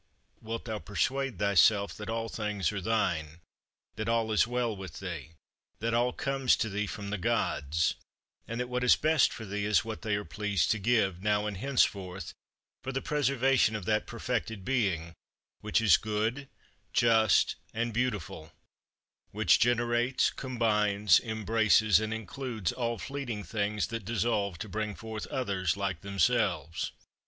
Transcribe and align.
Wilt 0.41 0.65
thou 0.65 0.79
persuade 0.79 1.37
thyself 1.37 1.93
that 1.93 2.09
all 2.09 2.27
things 2.27 2.71
are 2.71 2.81
thine; 2.81 3.39
that 3.97 4.09
all 4.09 4.31
is 4.31 4.47
well 4.47 4.75
with 4.75 4.97
thee; 4.99 5.33
that 5.77 5.93
all 5.93 6.11
comes 6.11 6.55
to 6.55 6.69
thee 6.71 6.87
from 6.87 7.11
the 7.11 7.19
Gods; 7.19 7.93
and 8.47 8.59
that 8.59 8.67
what 8.67 8.83
is 8.83 8.95
best 8.95 9.31
for 9.31 9.45
thee 9.45 9.63
is 9.63 9.85
what 9.85 10.01
they 10.01 10.15
are 10.15 10.25
pleased 10.25 10.71
to 10.71 10.79
give, 10.79 11.21
now 11.21 11.45
and 11.45 11.57
henceforth, 11.57 12.33
for 12.81 12.91
the 12.91 12.99
preservation 12.99 13.75
of 13.75 13.85
that 13.85 14.07
perfected 14.07 14.65
being, 14.65 15.13
which 15.59 15.79
is 15.79 15.97
good, 15.97 16.49
just, 16.93 17.55
and 17.71 17.93
beautiful; 17.93 18.51
which 19.29 19.59
generates, 19.59 20.31
combines, 20.31 21.19
embraces, 21.19 21.99
and 21.99 22.11
includes 22.11 22.71
all 22.71 22.97
fleeting 22.97 23.43
things 23.43 23.85
that 23.89 24.03
dissolve 24.03 24.57
to 24.57 24.67
bring 24.67 24.95
forth 24.95 25.27
others 25.27 25.77
like 25.77 26.01
themselves? 26.01 26.91